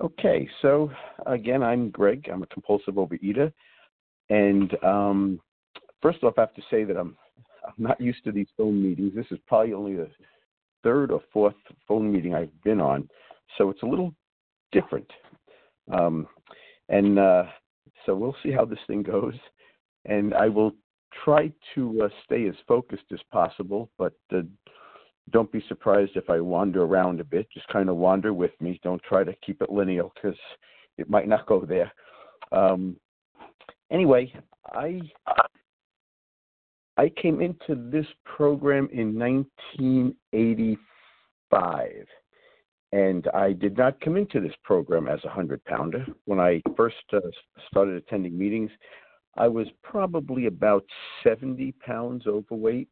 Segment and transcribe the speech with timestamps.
[0.00, 0.90] Okay, so
[1.26, 2.28] again, I'm Greg.
[2.32, 3.52] I'm a compulsive overeater,
[4.30, 5.40] and um,
[6.00, 7.16] first off, I have to say that I'm
[7.66, 9.12] I'm not used to these phone meetings.
[9.14, 10.08] This is probably only the
[10.84, 11.56] third or fourth
[11.88, 13.08] phone meeting I've been on,
[13.56, 14.14] so it's a little
[14.70, 15.10] different.
[15.92, 16.28] Um,
[16.88, 17.44] and uh,
[18.06, 19.34] so we'll see how this thing goes,
[20.04, 20.74] and I will
[21.24, 24.42] try to uh, stay as focused as possible, but uh,
[25.30, 27.46] don't be surprised if I wander around a bit.
[27.52, 28.80] Just kind of wander with me.
[28.82, 30.38] Don't try to keep it linear because
[30.96, 31.92] it might not go there.
[32.52, 32.96] Um,
[33.90, 34.32] anyway,
[34.66, 35.00] I
[36.96, 42.06] I came into this program in 1985,
[42.92, 46.04] and I did not come into this program as a hundred pounder.
[46.24, 47.20] When I first uh,
[47.70, 48.72] started attending meetings,
[49.36, 50.84] I was probably about
[51.22, 52.88] 70 pounds overweight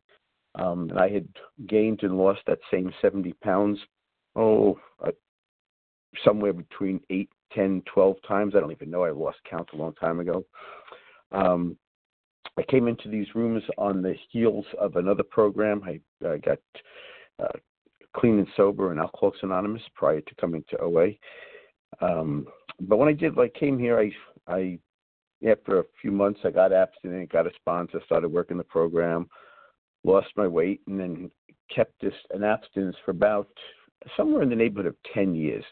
[0.56, 1.28] um, and I had
[1.66, 3.78] gained and lost that same 70 pounds,
[4.34, 5.10] oh, uh,
[6.24, 8.54] somewhere between 8, 10, 12 times.
[8.56, 9.04] I don't even know.
[9.04, 10.44] I lost count a long time ago.
[11.32, 11.76] Um,
[12.58, 15.82] I came into these rooms on the heels of another program.
[15.84, 16.58] I uh, got
[17.42, 17.58] uh,
[18.16, 21.08] clean and sober and Alcoholics Anonymous prior to coming to OA.
[22.00, 22.46] Um,
[22.80, 24.10] but when I did, like, came here, I,
[24.50, 24.78] I,
[25.46, 29.28] after a few months, I got abstinent, got a sponsor, started working the program
[30.06, 31.30] lost my weight, and then
[31.74, 33.48] kept this an abstinence for about
[34.16, 35.64] somewhere in the neighborhood of 10 years.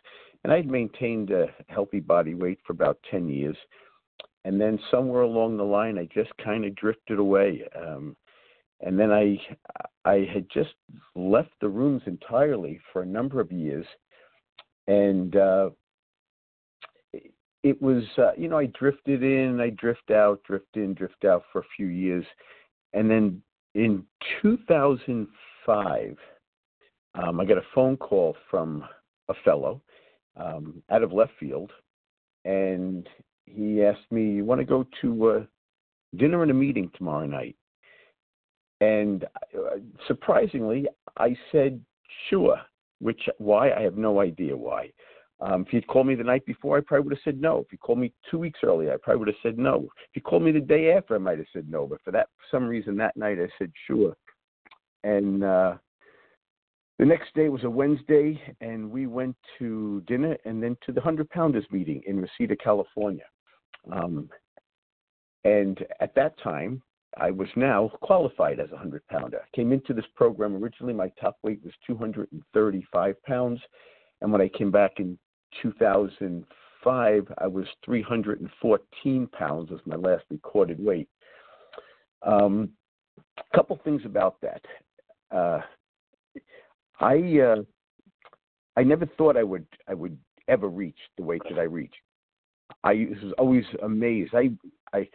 [0.43, 3.57] And I'd maintained a healthy body weight for about 10 years.
[4.45, 7.63] And then somewhere along the line, I just kind of drifted away.
[7.75, 8.15] Um,
[8.81, 9.41] and then I,
[10.05, 10.75] I had just
[11.15, 13.87] left the rooms entirely for a number of years.
[14.87, 15.71] And uh,
[17.63, 21.45] it was, uh, you know, I drifted in, I drift out, drift in, drift out
[21.51, 22.27] for a few years.
[22.93, 23.41] And then
[23.75, 24.05] in
[24.42, 26.17] 2005,
[27.14, 28.84] um, I got a phone call from
[29.28, 29.80] a fellow
[30.36, 31.72] um, out of left field,
[32.45, 33.08] and
[33.47, 35.45] he asked me, "You want to go to uh,
[36.17, 37.57] dinner and a meeting tomorrow night?"
[38.80, 40.86] And uh, surprisingly,
[41.17, 41.80] I said,
[42.29, 42.61] "Sure."
[43.01, 44.90] Which why I have no idea why.
[45.45, 47.59] Um, if he'd called me the night before, I probably would have said no.
[47.59, 49.89] If he called me two weeks earlier, I probably would have said no.
[49.99, 51.87] If he called me the day after, I might have said no.
[51.87, 54.17] But for that for some reason that night, I said sure.
[55.03, 55.75] And uh,
[56.99, 61.01] the next day was a Wednesday, and we went to dinner and then to the
[61.01, 63.27] Hundred Pounders meeting in Reseda, California.
[63.93, 64.31] Um,
[65.45, 66.81] and at that time,
[67.19, 69.43] I was now qualified as a hundred pounder.
[69.43, 70.95] I came into this program originally.
[70.95, 73.61] My top weight was 235 pounds,
[74.23, 75.19] and when I came back in
[75.63, 81.09] 2005, I was 314 pounds was my last recorded weight.
[82.23, 82.70] Um,
[83.39, 84.64] a couple things about that.
[85.31, 85.61] Uh,
[87.01, 87.63] I uh,
[88.77, 90.17] I never thought I would I would
[90.48, 91.97] ever reach the weight that I reached.
[92.83, 94.35] I was always amazed.
[94.35, 94.51] I
[94.93, 95.09] I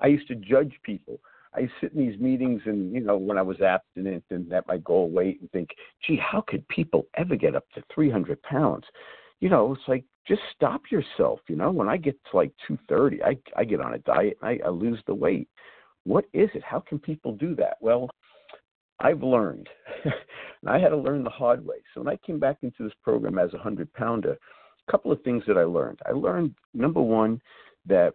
[0.00, 1.20] I used to judge people.
[1.54, 4.78] I sit in these meetings and you know when I was abstinent and at my
[4.78, 5.70] goal weight and think,
[6.06, 8.84] gee, how could people ever get up to 300 pounds?
[9.44, 11.38] You know, it's like just stop yourself.
[11.48, 14.58] You know, when I get to like 230, I I get on a diet and
[14.62, 15.48] I, I lose the weight.
[16.04, 16.62] What is it?
[16.64, 17.76] How can people do that?
[17.82, 18.08] Well,
[19.00, 19.68] I've learned,
[20.02, 20.14] and
[20.70, 21.76] I had to learn the hard way.
[21.92, 25.20] So when I came back into this program as a hundred pounder, a couple of
[25.24, 25.98] things that I learned.
[26.06, 27.38] I learned number one
[27.84, 28.14] that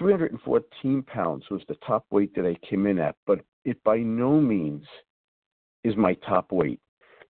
[0.00, 4.40] 314 pounds was the top weight that I came in at, but it by no
[4.40, 4.84] means
[5.84, 6.80] is my top weight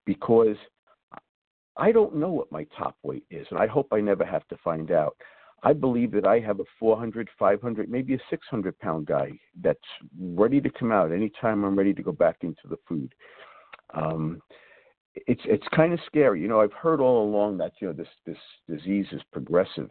[0.06, 0.56] because
[1.77, 4.57] I don't know what my top weight is, and I hope I never have to
[4.62, 5.17] find out.
[5.62, 9.31] I believe that I have a 400, 500, maybe a 600 pound guy
[9.62, 9.79] that's
[10.21, 13.15] ready to come out anytime I'm ready to go back into the food.
[13.95, 14.43] Um,
[15.15, 16.61] it's it's kind of scary, you know.
[16.61, 18.37] I've heard all along that you know this this
[18.69, 19.89] disease is progressive,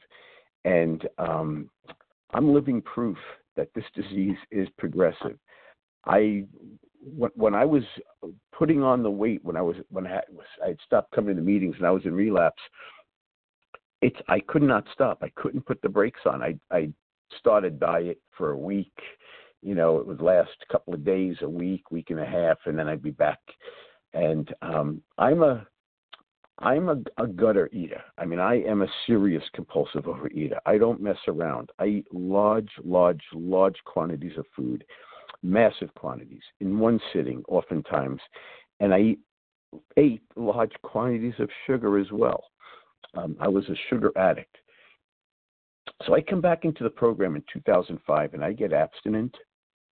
[0.65, 1.69] and um,
[2.33, 3.17] I'm living proof
[3.55, 5.37] that this disease is progressive.
[6.05, 6.43] I
[7.05, 7.83] when I was
[8.57, 10.21] putting on the weight, when I was when I
[10.65, 12.61] had stopped coming to meetings and I was in relapse,
[14.01, 15.19] it's I could not stop.
[15.21, 16.41] I couldn't put the brakes on.
[16.41, 16.89] I I
[17.39, 18.93] started diet for a week.
[19.61, 22.57] You know, it would last a couple of days, a week, week and a half,
[22.65, 23.39] and then I'd be back.
[24.13, 25.65] And um, I'm a
[26.59, 28.01] I'm a, a gutter eater.
[28.17, 30.57] I mean, I am a serious compulsive overeater.
[30.65, 31.71] I don't mess around.
[31.79, 34.83] I eat large, large, large quantities of food
[35.43, 38.21] massive quantities in one sitting, oftentimes,
[38.79, 39.19] and I eat,
[39.97, 42.43] ate large quantities of sugar as well.
[43.15, 44.55] Um, I was a sugar addict.
[46.05, 49.35] So I come back into the program in 2005 and I get abstinent.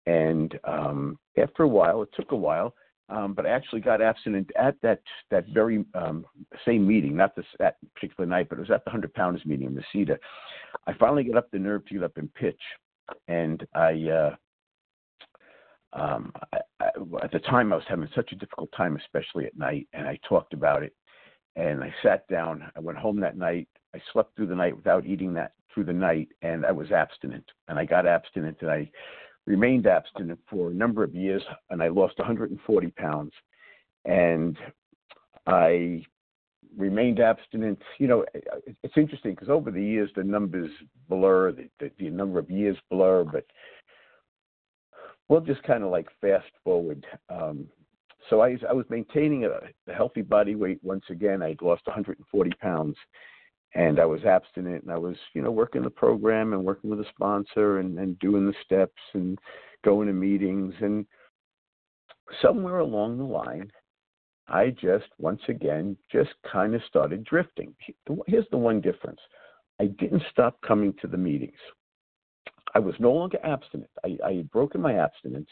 [0.06, 2.75] And um, after a while, it took a while,
[3.11, 5.00] um, but I actually got abstinent at that
[5.31, 6.25] that very um,
[6.64, 9.67] same meeting, not this that particular night, but it was at the Hundred Pounders meeting
[9.67, 10.19] in Reseda.
[10.87, 12.61] I finally got up the nerve to get up and pitch,
[13.29, 14.08] and I.
[14.08, 14.37] uh
[15.93, 16.87] um, I, I,
[17.23, 20.19] at the time, I was having such a difficult time, especially at night, and I
[20.29, 20.95] talked about it.
[21.57, 22.71] And I sat down.
[22.77, 23.69] I went home that night.
[23.95, 27.45] I slept through the night without eating that through the night, and I was abstinent.
[27.69, 28.91] And I got abstinent, and I
[29.47, 33.33] remained abstinent for a number of years, and I lost 140 pounds.
[34.05, 34.57] And
[35.47, 36.05] I
[36.77, 37.81] remained abstinent.
[37.99, 40.71] You know, it's interesting because over the years the numbers
[41.09, 43.45] blur, the, the, the number of years blur, but
[45.31, 47.06] we'll just kind of like fast forward.
[47.31, 47.67] Um,
[48.29, 49.61] so I, I was maintaining a,
[49.91, 51.41] a healthy body weight once again.
[51.41, 52.97] I'd lost 140 pounds,
[53.75, 57.00] and I was abstinent, and I was, you know, working the program and working with
[57.00, 59.38] a sponsor and, and doing the steps and
[59.85, 60.75] going to meetings.
[60.81, 61.06] And
[62.43, 63.71] somewhere along the line,
[64.49, 67.73] I just once again just kind of started drifting.
[68.26, 69.21] Here's the one difference:
[69.81, 71.59] I didn't stop coming to the meetings.
[72.75, 73.91] I was no longer abstinent.
[74.05, 75.49] I, I had broken my abstinence,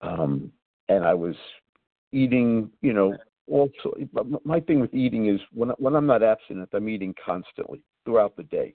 [0.00, 0.52] um,
[0.88, 1.36] and I was
[2.12, 2.70] eating.
[2.80, 3.16] You know,
[3.48, 3.94] also
[4.44, 8.44] my thing with eating is when when I'm not abstinent, I'm eating constantly throughout the
[8.44, 8.74] day.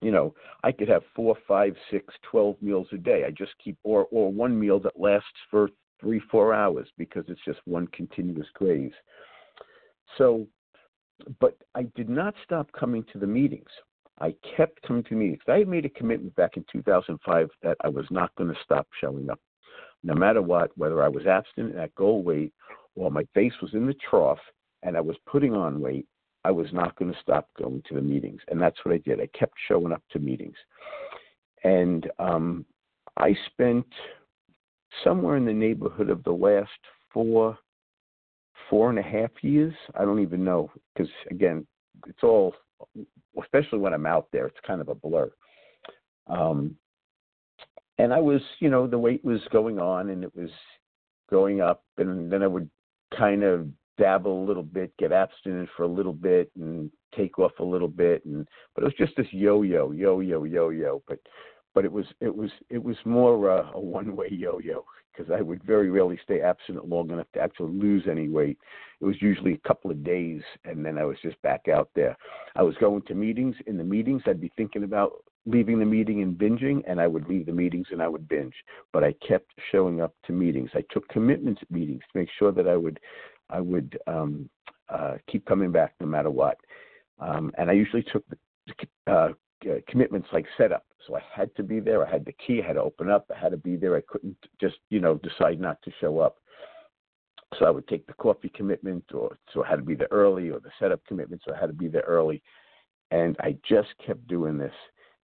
[0.00, 0.34] You know,
[0.64, 3.24] I could have four, five, six, twelve meals a day.
[3.26, 5.68] I just keep or or one meal that lasts for
[6.00, 8.92] three, four hours because it's just one continuous graze.
[10.18, 10.46] So,
[11.40, 13.70] but I did not stop coming to the meetings.
[14.22, 15.42] I kept coming to meetings.
[15.48, 19.28] I made a commitment back in 2005 that I was not going to stop showing
[19.28, 19.40] up,
[20.04, 22.52] no matter what, whether I was abstinent at goal weight
[22.94, 24.38] or my face was in the trough
[24.84, 26.06] and I was putting on weight.
[26.44, 29.20] I was not going to stop going to the meetings, and that's what I did.
[29.20, 30.56] I kept showing up to meetings,
[31.62, 32.64] and um,
[33.16, 33.86] I spent
[35.04, 36.70] somewhere in the neighborhood of the last
[37.12, 37.56] four,
[38.68, 39.72] four and a half years.
[39.94, 41.64] I don't even know because again,
[42.06, 42.54] it's all
[43.40, 45.30] especially when I'm out there, it's kind of a blur.
[46.26, 46.76] Um,
[47.98, 50.50] and I was, you know, the weight was going on and it was
[51.30, 52.68] going up, and then I would
[53.16, 53.68] kind of
[53.98, 57.88] dabble a little bit, get abstinent for a little bit, and take off a little
[57.88, 61.02] bit, and but it was just this yo-yo, yo-yo, yo-yo.
[61.06, 61.18] But
[61.74, 65.62] but it was it was it was more uh, a one-way yo-yo because I would
[65.62, 68.58] very rarely stay absent long enough to actually lose any weight.
[69.00, 72.16] It was usually a couple of days, and then I was just back out there.
[72.56, 73.54] I was going to meetings.
[73.66, 77.28] In the meetings, I'd be thinking about leaving the meeting and binging, and I would
[77.28, 78.54] leave the meetings and I would binge.
[78.92, 80.70] But I kept showing up to meetings.
[80.74, 83.00] I took commitments at meetings to make sure that I would
[83.50, 84.48] I would um,
[84.88, 86.58] uh, keep coming back no matter what.
[87.18, 88.36] Um, and I usually took the
[89.12, 89.28] uh,
[89.88, 92.06] commitments like setup so I had to be there.
[92.06, 92.60] I had the key.
[92.62, 93.30] I had to open up.
[93.34, 93.96] I had to be there.
[93.96, 96.36] I couldn't just, you know, decide not to show up.
[97.58, 100.48] So I would take the coffee commitment, or so I had to be there early,
[100.48, 102.42] or the setup commitment, so I had to be there early.
[103.10, 104.72] And I just kept doing this,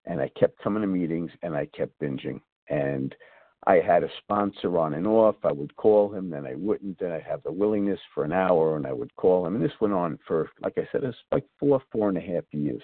[0.05, 2.41] and I kept coming to meetings, and I kept binging.
[2.69, 3.15] And
[3.67, 5.37] I had a sponsor on and off.
[5.43, 6.99] I would call him, then I wouldn't.
[6.99, 9.57] Then I'd have the willingness for an hour, and I would call him.
[9.57, 12.45] And this went on for, like I said, it's like four, four and a half
[12.53, 12.83] years.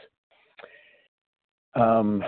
[1.75, 2.25] Um,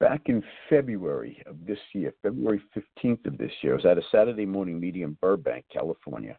[0.00, 4.02] back in February of this year, February 15th of this year, I was at a
[4.10, 6.36] Saturday morning meeting in Burbank, California,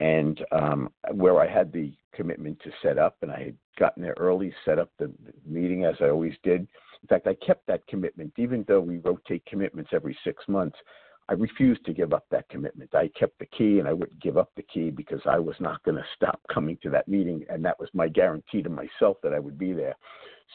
[0.00, 4.14] and um, where I had the commitment to set up, and I had gotten there
[4.18, 5.12] early, set up the
[5.46, 6.60] meeting as I always did.
[6.60, 10.76] In fact, I kept that commitment, even though we rotate commitments every six months.
[11.28, 12.94] I refused to give up that commitment.
[12.94, 15.82] I kept the key and I wouldn't give up the key because I was not
[15.82, 17.44] going to stop coming to that meeting.
[17.48, 19.96] And that was my guarantee to myself that I would be there.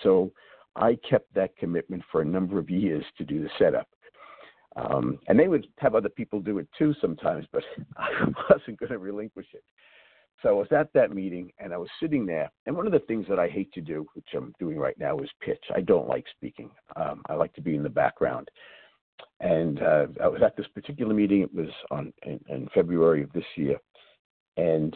[0.02, 0.32] So
[0.76, 3.88] I kept that commitment for a number of years to do the setup.
[4.78, 7.64] Um, and they would have other people do it too sometimes, but
[7.98, 8.10] I
[8.50, 9.64] wasn't going to relinquish it.
[10.42, 12.50] So I was at that meeting and I was sitting there.
[12.66, 15.18] And one of the things that I hate to do, which I'm doing right now,
[15.20, 15.64] is pitch.
[15.76, 16.72] I don't like speaking.
[16.96, 18.50] Um, I like to be in the background.
[19.40, 21.42] And uh, I was at this particular meeting.
[21.42, 23.78] It was on in, in February of this year,
[24.58, 24.96] and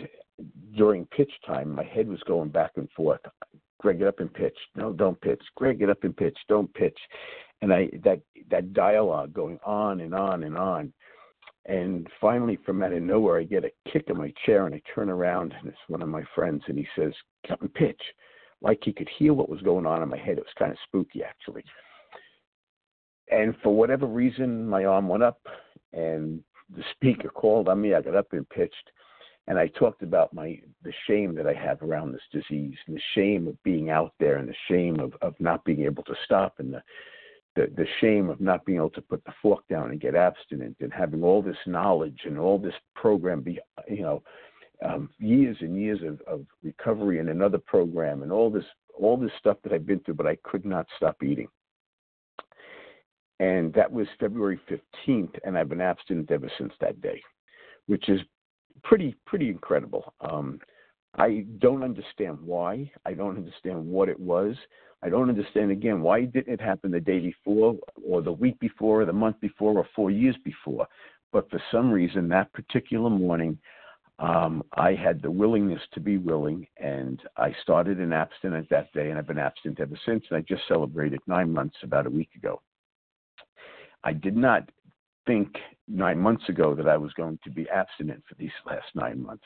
[0.75, 3.22] during pitch time, my head was going back and forth.
[3.85, 4.57] Greg, get up and pitch.
[4.75, 5.43] No, don't pitch.
[5.53, 6.35] Greg, get up and pitch.
[6.49, 6.97] Don't pitch.
[7.61, 10.91] And I that that dialogue going on and on and on.
[11.67, 14.81] And finally, from out of nowhere, I get a kick in my chair and I
[14.95, 17.13] turn around and it's one of my friends and he says,
[17.47, 18.01] "Come and pitch."
[18.59, 20.39] Like he could hear what was going on in my head.
[20.39, 21.63] It was kind of spooky, actually.
[23.29, 25.41] And for whatever reason, my arm went up
[25.93, 26.43] and
[26.75, 27.93] the speaker called on me.
[27.93, 28.89] I got up and pitched
[29.47, 33.01] and I talked about my the shame that I have around this disease, and the
[33.13, 36.55] shame of being out there, and the shame of of not being able to stop,
[36.59, 36.81] and the
[37.55, 40.75] the, the shame of not being able to put the fork down and get abstinent,
[40.79, 44.23] and having all this knowledge and all this program be you know
[44.83, 48.65] um, years and years of, of recovery and another program and all this
[48.97, 51.47] all this stuff that I've been through, but I could not stop eating.
[53.39, 57.21] And that was February 15th, and I've been abstinent ever since that day,
[57.87, 58.21] which is
[58.85, 60.13] pretty pretty incredible.
[60.21, 60.59] Um,
[61.17, 62.91] I don't understand why.
[63.05, 64.55] I don't understand what it was.
[65.03, 67.75] I don't understand again why didn't it happen the day before,
[68.07, 70.87] or the week before, or the month before, or four years before.
[71.31, 73.57] But for some reason, that particular morning,
[74.19, 79.09] um, I had the willingness to be willing, and I started an abstinence that day,
[79.09, 80.23] and I've been abstinent ever since.
[80.29, 82.61] And I just celebrated nine months about a week ago.
[84.03, 84.69] I did not
[85.25, 85.55] think
[85.88, 89.46] nine months ago that I was going to be abstinent for these last nine months.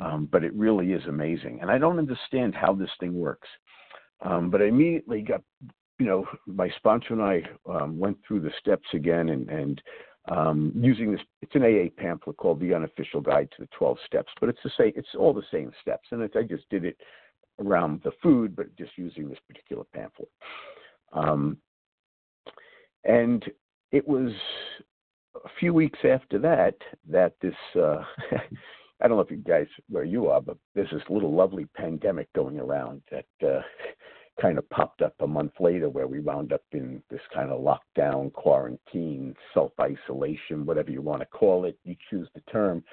[0.00, 1.58] Um, but it really is amazing.
[1.60, 3.48] And I don't understand how this thing works.
[4.22, 5.42] Um, but I immediately got,
[5.98, 9.82] you know, my sponsor and I um, went through the steps again and, and
[10.28, 14.32] um, using this, it's an AA pamphlet called The Unofficial Guide to the 12 Steps,
[14.40, 16.08] but it's the same, it's all the same steps.
[16.10, 16.96] And I just did it
[17.60, 20.30] around the food, but just using this particular pamphlet.
[21.12, 21.58] Um,
[23.04, 23.44] and
[23.90, 24.32] it was
[25.34, 26.74] a few weeks after that
[27.08, 28.02] that this uh,
[29.02, 32.32] I don't know if you guys where you are, but there's this little lovely pandemic
[32.34, 33.60] going around that uh,
[34.40, 37.60] kind of popped up a month later, where we wound up in this kind of
[37.60, 41.76] lockdown, quarantine, self isolation, whatever you want to call it.
[41.84, 42.84] You choose the term.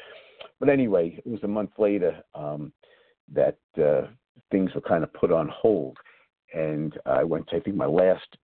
[0.59, 2.73] But anyway, it was a month later um,
[3.31, 4.07] that uh,
[4.51, 5.97] things were kind of put on hold,
[6.55, 8.35] and I went to I think my last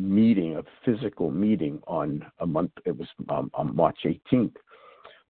[0.00, 2.72] meeting, a physical meeting on a month.
[2.84, 4.54] It was um, on March 18th.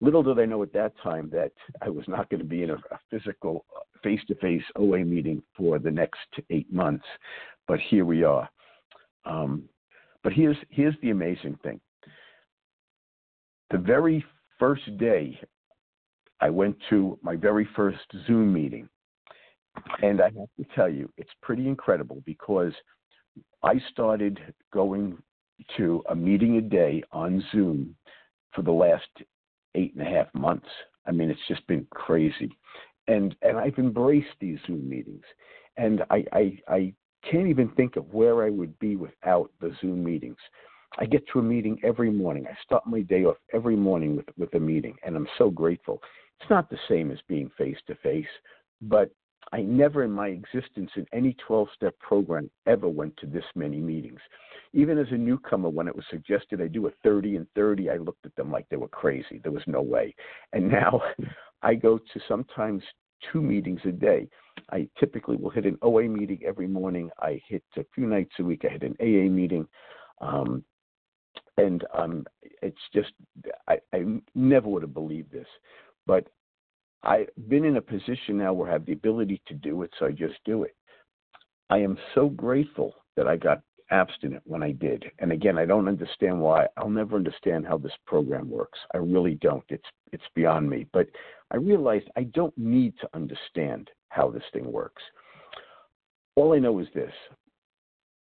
[0.01, 2.71] Little did I know at that time that I was not going to be in
[2.71, 3.65] a, a physical
[4.03, 7.05] face to face OA meeting for the next eight months,
[7.69, 8.49] but here we are.
[9.27, 9.65] Um,
[10.23, 11.81] but here's here's the amazing thing.
[13.71, 14.25] The very
[14.59, 15.39] first day
[16.41, 18.89] I went to my very first Zoom meeting,
[20.03, 22.73] and I have to tell you, it's pretty incredible because
[23.63, 24.41] I started
[24.73, 25.19] going
[25.77, 27.95] to a meeting a day on Zoom
[28.55, 29.09] for the last
[29.75, 30.69] eight and a half months.
[31.07, 32.51] I mean, it's just been crazy,
[33.09, 35.25] and and I've embraced these Zoom meetings,
[35.77, 36.95] and I I, I
[37.31, 40.39] can't even think of where I would be without the Zoom meetings.
[40.99, 42.47] I get to a meeting every morning.
[42.47, 46.01] I start my day off every morning with with a meeting, and I'm so grateful.
[46.41, 48.27] It's not the same as being face to face,
[48.81, 49.11] but
[49.53, 53.79] I never in my existence in any 12 step program ever went to this many
[53.79, 54.21] meetings.
[54.73, 57.97] Even as a newcomer, when it was suggested I do a 30 and 30, I
[57.97, 59.41] looked at them like they were crazy.
[59.43, 60.15] There was no way.
[60.53, 61.03] And now
[61.63, 62.83] I go to sometimes
[63.33, 64.29] two meetings a day.
[64.71, 67.11] I typically will hit an OA meeting every morning.
[67.19, 68.65] I hit a few nights a week.
[68.65, 69.67] I hit an AA meeting.
[70.21, 70.65] Um,
[71.57, 72.25] and um,
[72.63, 73.13] it's just,
[73.69, 74.05] I, I
[74.35, 75.47] never would have believed this.
[76.07, 76.29] But
[77.03, 80.07] I've been in a position now where I have the ability to do it, so
[80.07, 80.77] I just do it.
[81.71, 85.05] I am so grateful that I got abstinent when I did.
[85.19, 86.67] And again, I don't understand why.
[86.77, 88.79] I'll never understand how this program works.
[88.95, 89.65] I really don't.
[89.69, 90.87] It's it's beyond me.
[90.93, 91.09] But
[91.51, 95.03] I realized I don't need to understand how this thing works.
[96.37, 97.13] All I know is this.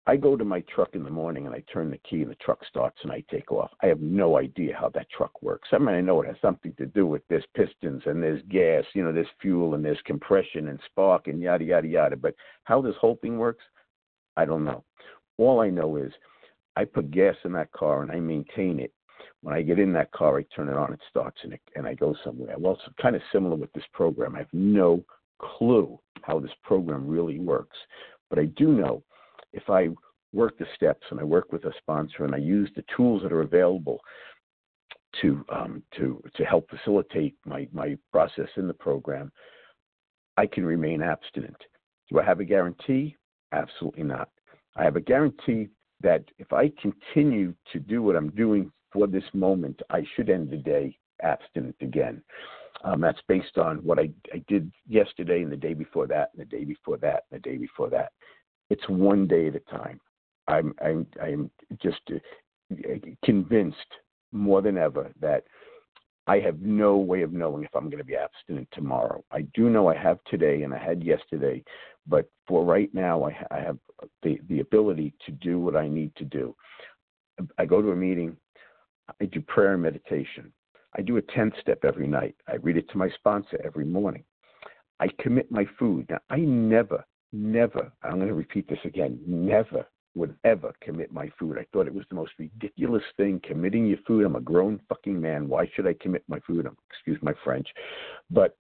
[0.08, 2.36] I go to my truck in the morning and I turn the key and the
[2.36, 3.72] truck starts and I take off.
[3.82, 5.68] I have no idea how that truck works.
[5.72, 8.84] I mean, I know it has something to do with there's pistons and there's gas,
[8.94, 12.16] you know, there's fuel and there's compression and spark and yada, yada, yada.
[12.16, 13.64] But how this whole thing works,
[14.36, 14.84] I don't know.
[15.38, 16.12] All I know is
[16.76, 18.92] I put gas in that car and I maintain it.
[19.42, 21.86] When I get in that car, I turn it on, it starts, and, it, and
[21.86, 22.54] I go somewhere.
[22.58, 24.34] Well, it's kind of similar with this program.
[24.34, 25.02] I have no
[25.40, 27.76] clue how this program really works.
[28.30, 29.02] But I do know
[29.53, 29.88] if I
[30.33, 33.33] work the steps and I work with a sponsor and I use the tools that
[33.33, 34.00] are available
[35.23, 39.33] to um, to to help facilitate my my process in the program,
[40.37, 41.57] I can remain abstinent.
[42.11, 43.17] Do I have a guarantee?
[43.53, 44.29] Absolutely not.
[44.76, 45.69] I have a guarantee
[46.03, 50.50] that if I continue to do what I'm doing for this moment, I should end
[50.50, 52.23] the day abstinent again.
[52.85, 56.41] Um, that's based on what I, I did yesterday and the day before that and
[56.41, 58.12] the day before that and the day before that.
[58.70, 60.00] It's one day at a time.
[60.49, 61.50] I'm I'm I'm
[61.82, 62.94] just uh,
[63.25, 63.78] convinced
[64.32, 65.44] more than ever that
[66.26, 69.25] I have no way of knowing if I'm going to be abstinent tomorrow.
[69.30, 71.62] I do know I have today and I had yesterday,
[72.06, 73.78] but for right now, I, I have
[74.23, 76.54] the the ability to do what I need to do.
[77.58, 78.37] I go to a meeting.
[79.20, 80.52] I do prayer and meditation.
[80.96, 82.35] I do a 10th step every night.
[82.49, 84.25] I read it to my sponsor every morning.
[84.99, 86.06] I commit my food.
[86.08, 91.30] Now, I never, never, I'm going to repeat this again, never would ever commit my
[91.38, 91.59] food.
[91.59, 94.25] I thought it was the most ridiculous thing, committing your food.
[94.25, 95.47] I'm a grown fucking man.
[95.47, 96.66] Why should I commit my food?
[96.66, 97.68] I'm, Excuse my French.
[98.30, 98.56] But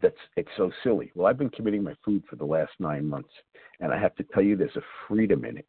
[0.00, 1.12] that's it's so silly.
[1.14, 3.28] Well, I've been committing my food for the last nine months,
[3.80, 5.66] and I have to tell you, there's a freedom in it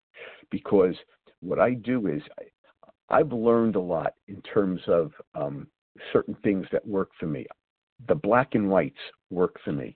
[0.49, 0.95] because
[1.41, 5.67] what I do is I, I've learned a lot in terms of um,
[6.11, 7.45] certain things that work for me.
[8.07, 8.95] The black and whites
[9.29, 9.95] work for me.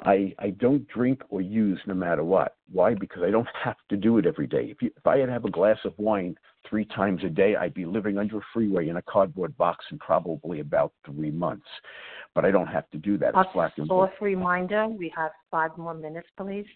[0.00, 2.56] I I don't drink or use no matter what.
[2.72, 2.94] Why?
[2.94, 4.66] Because I don't have to do it every day.
[4.70, 6.36] If you, if I had to have a glass of wine
[6.68, 9.98] three times a day, I'd be living under a freeway in a cardboard box in
[9.98, 11.66] probably about three months.
[12.34, 13.36] But I don't have to do that.
[13.36, 16.66] A black and fourth reminder: we have five more minutes, please.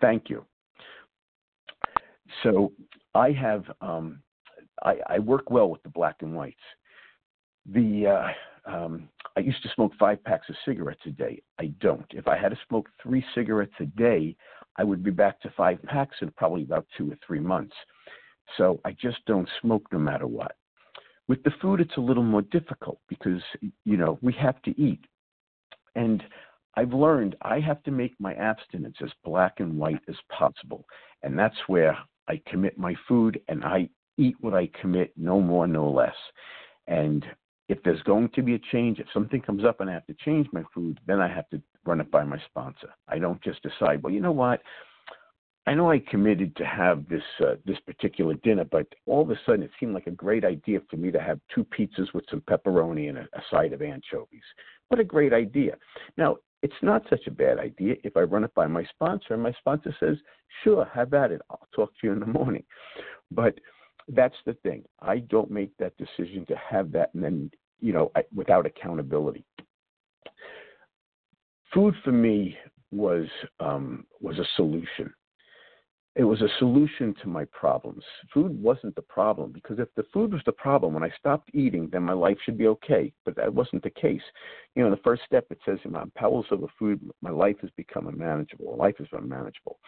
[0.00, 0.44] Thank you.
[2.44, 2.72] So
[3.14, 4.22] I have um,
[4.84, 6.56] I, I work well with the black and whites.
[7.72, 8.28] The uh,
[8.70, 11.42] um, I used to smoke five packs of cigarettes a day.
[11.58, 12.06] I don't.
[12.10, 14.36] If I had to smoke three cigarettes a day,
[14.76, 17.74] I would be back to five packs in probably about two or three months.
[18.56, 20.52] So I just don't smoke no matter what.
[21.26, 23.42] With the food, it's a little more difficult because,
[23.84, 25.04] you know, we have to eat.
[25.94, 26.22] And
[26.76, 30.84] I've learned I have to make my abstinence as black and white as possible.
[31.22, 31.98] And that's where
[32.28, 36.14] I commit my food and I eat what I commit, no more, no less.
[36.86, 37.26] And
[37.68, 40.14] if there's going to be a change, if something comes up and I have to
[40.24, 42.88] change my food, then I have to run it by my sponsor.
[43.08, 44.62] I don't just decide, well, you know what?
[45.66, 49.38] I know I committed to have this uh, this particular dinner, but all of a
[49.44, 52.40] sudden it seemed like a great idea for me to have two pizzas with some
[52.40, 54.40] pepperoni and a, a side of anchovies.
[54.88, 55.76] What a great idea!
[56.16, 59.42] Now it's not such a bad idea if I run it by my sponsor and
[59.42, 60.16] my sponsor says,
[60.64, 61.42] "Sure, have at it.
[61.50, 62.64] I'll talk to you in the morning."
[63.30, 63.60] But
[64.14, 64.84] that's the thing.
[65.00, 67.50] I don't make that decision to have that and then,
[67.80, 69.44] you know, without accountability.
[71.72, 72.56] Food for me
[72.90, 73.26] was
[73.60, 75.12] um, was a solution.
[76.16, 78.02] It was a solution to my problems.
[78.34, 81.88] Food wasn't the problem because if the food was the problem, when I stopped eating,
[81.92, 83.12] then my life should be okay.
[83.24, 84.22] But that wasn't the case.
[84.74, 87.56] You know, the first step it says in my powers of the food, my life
[87.60, 88.76] has become unmanageable.
[88.76, 89.78] Life is unmanageable.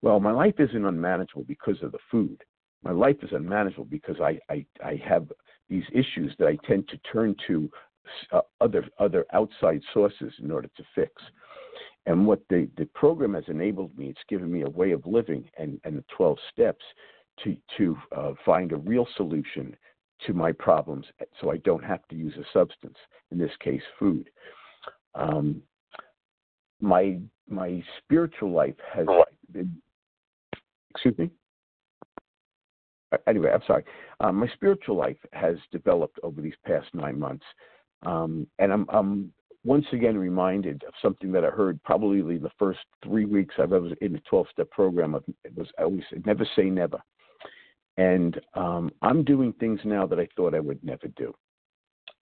[0.00, 2.40] Well, my life isn't unmanageable because of the food
[2.84, 5.32] my life is unmanageable because I, I, I have
[5.68, 7.70] these issues that I tend to turn to
[8.32, 11.10] uh, other other outside sources in order to fix.
[12.06, 15.48] And what the, the program has enabled me, it's given me a way of living
[15.56, 16.84] and, and the 12 steps
[17.42, 19.74] to, to uh, find a real solution
[20.26, 21.06] to my problems
[21.40, 22.96] so I don't have to use a substance,
[23.32, 24.28] in this case, food.
[25.14, 25.62] Um,
[26.80, 27.18] my,
[27.48, 29.06] my spiritual life has
[29.50, 29.74] been,
[30.90, 31.30] excuse me?
[33.26, 33.84] Anyway, I'm sorry.
[34.20, 37.44] Um, my spiritual life has developed over these past nine months,
[38.04, 39.32] um, and I'm, I'm
[39.64, 43.90] once again reminded of something that I heard probably the first three weeks I've ever
[44.00, 45.14] in the 12-step program.
[45.44, 46.98] It was always never say never,
[47.96, 51.34] and um, I'm doing things now that I thought I would never do.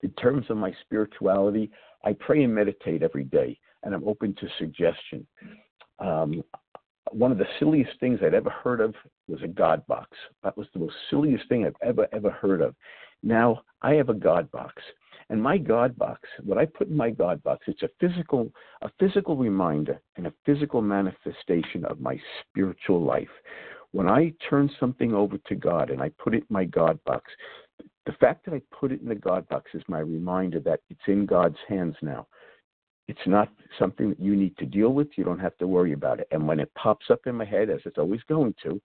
[0.02, 1.70] In terms of my spirituality,
[2.04, 5.26] I pray and meditate every day, and I'm open to suggestion.
[5.98, 6.42] Um,
[7.12, 8.94] one of the silliest things I'd ever heard of
[9.28, 10.10] was a God box.
[10.42, 12.74] That was the most silliest thing I've ever, ever heard of.
[13.22, 14.82] Now, I have a God box.
[15.28, 18.50] And my God box, what I put in my God box, it's a physical,
[18.82, 23.30] a physical reminder and a physical manifestation of my spiritual life.
[23.92, 27.30] When I turn something over to God and I put it in my God box,
[28.04, 31.00] the fact that I put it in the God box is my reminder that it's
[31.06, 32.26] in God's hands now.
[33.08, 35.08] It's not something that you need to deal with.
[35.16, 36.28] You don't have to worry about it.
[36.30, 38.80] And when it pops up in my head, as it's always going to,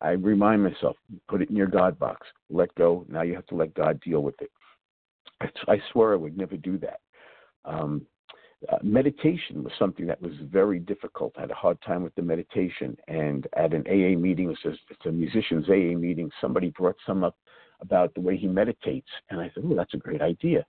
[0.00, 0.96] I remind myself,
[1.28, 3.04] put it in your God box, let go.
[3.08, 4.50] Now you have to let God deal with it.
[5.68, 7.00] I, swear I would never do that.
[7.64, 8.06] Um,
[8.70, 11.32] uh, meditation was something that was very difficult.
[11.36, 12.96] I had a hard time with the meditation.
[13.08, 17.36] And at an AA meeting, was it's a musician's AA meeting, somebody brought some up
[17.80, 19.08] about the way he meditates.
[19.30, 20.64] And I said, oh, that's a great idea.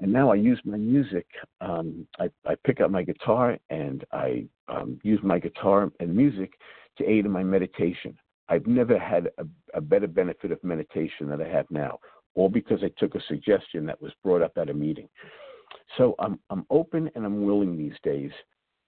[0.00, 1.26] And now I use my music.
[1.60, 6.52] Um, I, I pick up my guitar and I um, use my guitar and music
[6.98, 8.16] to aid in my meditation.
[8.48, 11.98] I've never had a, a better benefit of meditation than I have now,
[12.34, 15.08] all because I took a suggestion that was brought up at a meeting.
[15.96, 18.30] So I'm I'm open and I'm willing these days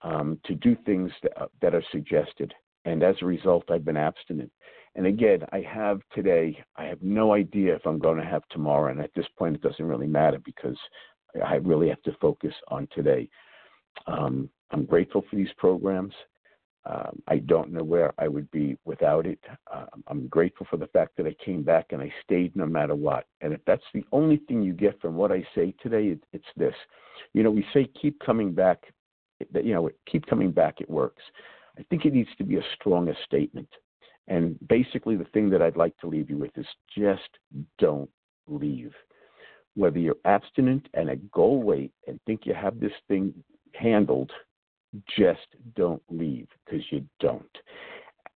[0.02, 3.96] um, to do things that, uh, that are suggested, and as a result, I've been
[3.96, 4.50] abstinent.
[4.96, 6.58] And again, I have today.
[6.76, 9.62] I have no idea if I'm going to have tomorrow, and at this point, it
[9.62, 10.76] doesn't really matter because
[11.44, 13.28] I really have to focus on today.
[14.06, 16.12] Um, I'm grateful for these programs.
[16.86, 19.38] Um, I don't know where I would be without it.
[19.72, 22.94] Um, I'm grateful for the fact that I came back and I stayed no matter
[22.94, 23.26] what.
[23.42, 26.44] And if that's the only thing you get from what I say today, it, it's
[26.56, 26.74] this.
[27.34, 28.84] You know, we say keep coming back.
[29.52, 30.80] That you know, keep coming back.
[30.80, 31.22] It works.
[31.80, 33.68] I think it needs to be a stronger statement.
[34.28, 36.66] And basically, the thing that I'd like to leave you with is
[36.96, 37.38] just
[37.78, 38.10] don't
[38.46, 38.92] leave.
[39.74, 43.32] Whether you're abstinent and a goal weight and think you have this thing
[43.74, 44.30] handled,
[45.18, 47.58] just don't leave because you don't.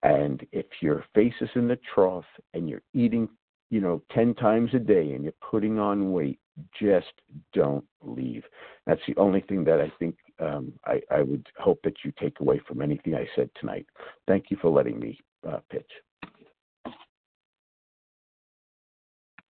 [0.03, 3.27] And if your face is in the trough and you're eating,
[3.69, 6.39] you know, 10 times a day and you're putting on weight,
[6.79, 7.11] just
[7.53, 8.43] don't leave.
[8.85, 12.39] That's the only thing that I think um, I, I, would hope that you take
[12.39, 13.85] away from anything I said tonight.
[14.27, 15.89] Thank you for letting me uh, pitch.